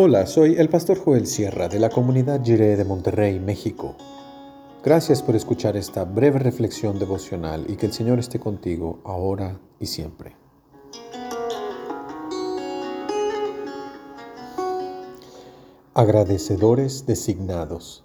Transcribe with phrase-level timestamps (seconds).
[0.00, 3.96] Hola, soy el pastor Joel Sierra de la comunidad Jiré de Monterrey, México.
[4.84, 9.86] Gracias por escuchar esta breve reflexión devocional y que el Señor esté contigo ahora y
[9.86, 10.36] siempre.
[15.94, 18.04] Agradecedores designados.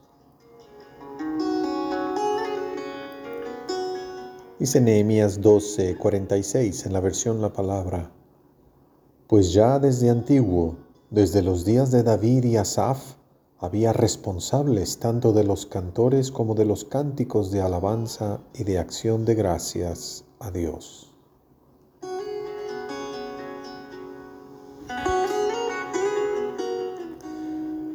[4.57, 8.09] Dice Nehemías 12:46 en la versión La Palabra,
[9.27, 10.82] pues ya desde antiguo,
[11.13, 13.17] desde los días de David y Asaf,
[13.59, 19.23] había responsables tanto de los cantores como de los cánticos de alabanza y de acción
[19.23, 21.13] de gracias a Dios.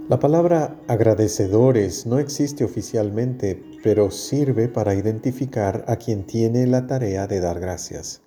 [0.09, 7.27] La palabra agradecedores no existe oficialmente, pero sirve para identificar a quien tiene la tarea
[7.27, 8.23] de dar gracias.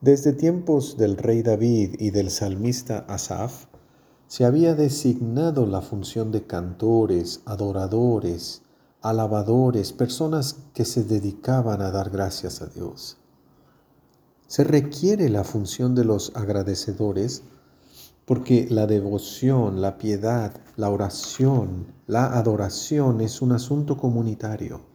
[0.00, 3.66] Desde tiempos del rey David y del salmista Asaf,
[4.30, 8.62] se había designado la función de cantores, adoradores,
[9.02, 13.16] alabadores, personas que se dedicaban a dar gracias a Dios.
[14.46, 17.42] Se requiere la función de los agradecedores
[18.24, 24.89] porque la devoción, la piedad, la oración, la adoración es un asunto comunitario.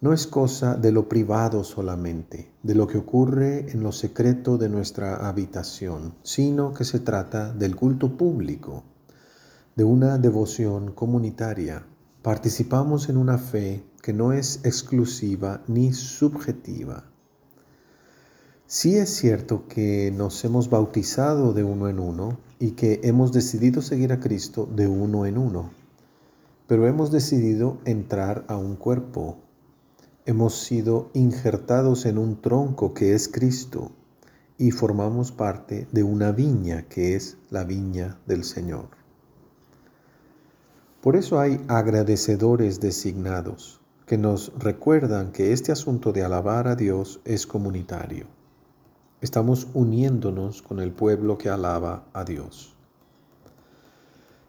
[0.00, 4.68] No es cosa de lo privado solamente, de lo que ocurre en lo secreto de
[4.68, 8.84] nuestra habitación, sino que se trata del culto público,
[9.74, 11.84] de una devoción comunitaria.
[12.22, 17.04] Participamos en una fe que no es exclusiva ni subjetiva
[18.70, 23.80] Sí es cierto que nos hemos bautizado de uno en uno y que hemos decidido
[23.80, 25.70] seguir a Cristo de uno en uno,
[26.66, 29.38] pero hemos decidido entrar a un cuerpo.
[30.28, 33.90] Hemos sido injertados en un tronco que es Cristo
[34.58, 38.90] y formamos parte de una viña que es la viña del Señor.
[41.00, 47.20] Por eso hay agradecedores designados que nos recuerdan que este asunto de alabar a Dios
[47.24, 48.38] es comunitario
[49.20, 52.76] estamos uniéndonos con el pueblo que alaba a Dios.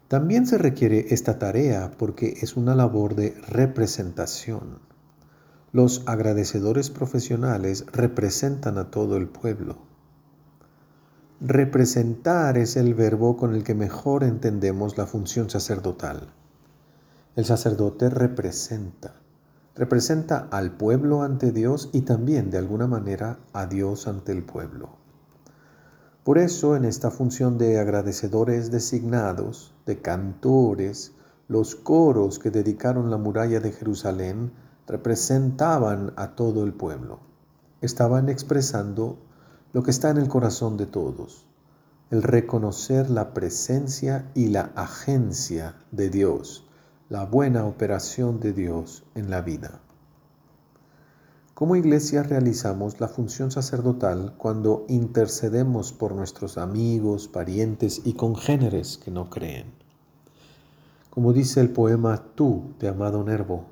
[0.08, 4.89] También se requiere esta tarea porque es una labor de representación.
[5.72, 9.78] Los agradecedores profesionales representan a todo el pueblo.
[11.40, 16.32] Representar es el verbo con el que mejor entendemos la función sacerdotal.
[17.36, 19.20] El sacerdote representa
[19.80, 24.90] representa al pueblo ante Dios y también de alguna manera a Dios ante el pueblo.
[26.22, 31.12] Por eso en esta función de agradecedores designados, de cantores,
[31.48, 34.52] los coros que dedicaron la muralla de Jerusalén
[34.90, 37.20] representaban a todo el pueblo.
[37.80, 39.18] Estaban expresando
[39.72, 41.46] lo que está en el corazón de todos,
[42.10, 46.66] el reconocer la presencia y la agencia de Dios
[47.10, 49.80] la buena operación de Dios en la vida.
[51.54, 59.10] Como iglesia realizamos la función sacerdotal cuando intercedemos por nuestros amigos, parientes y congéneres que
[59.10, 59.72] no creen.
[61.10, 63.64] Como dice el poema Tú de Amado Nervo,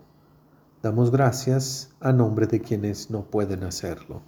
[0.83, 4.23] damos gracias a nombre de quienes no pueden hacerlo.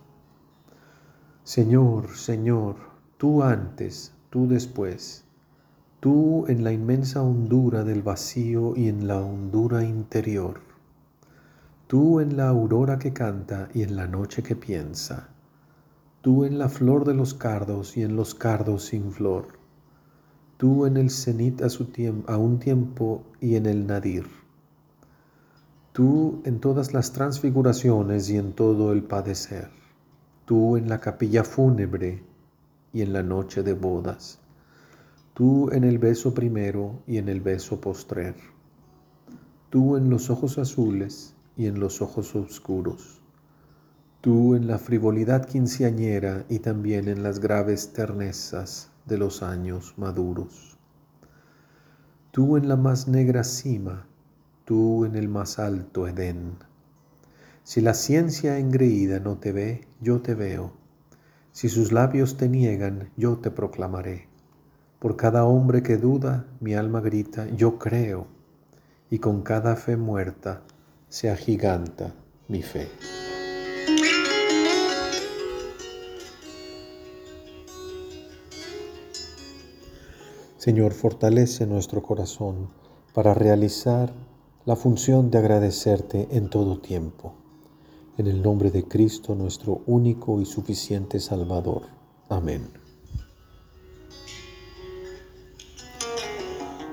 [1.45, 2.77] Señor, Señor,
[3.19, 5.25] tú antes, tú después,
[6.01, 10.61] tú en la inmensa hondura del vacío y en la hondura interior,
[11.87, 15.29] tú en la aurora que canta y en la noche que piensa,
[16.23, 19.49] tú en la flor de los cardos y en los cardos sin flor,
[20.57, 21.89] tú en el cenit a, su
[22.27, 24.40] a un tiempo y en el nadir,
[25.93, 29.71] tú en todas las transfiguraciones y en todo el padecer,
[30.45, 32.23] tú en la capilla fúnebre
[32.93, 34.39] y en la noche de bodas.
[35.35, 38.35] Tú en el beso primero y en el beso postrer,
[39.71, 43.21] tú en los ojos azules y en los ojos oscuros,
[44.21, 50.77] tú en la frivolidad quinceañera y también en las graves ternezas de los años maduros,
[52.33, 54.07] tú en la más negra cima,
[54.71, 56.53] tú en el más alto Edén.
[57.65, 60.71] Si la ciencia engreída no te ve, yo te veo.
[61.51, 64.29] Si sus labios te niegan, yo te proclamaré.
[65.01, 68.29] Por cada hombre que duda, mi alma grita, yo creo,
[69.11, 70.63] y con cada fe muerta
[71.09, 72.15] se agiganta
[72.47, 72.89] mi fe.
[80.59, 82.71] Señor, fortalece nuestro corazón
[83.13, 84.30] para realizar
[84.67, 87.33] la función de agradecerte en todo tiempo.
[88.19, 91.83] En el nombre de Cristo, nuestro único y suficiente Salvador.
[92.29, 92.69] Amén.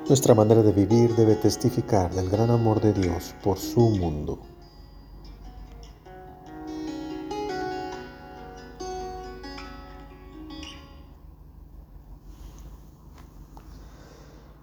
[0.08, 4.40] Nuestra manera de vivir debe testificar del gran amor de Dios por su mundo.